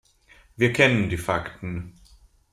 [0.55, 1.93] Wir kennen die Fakten.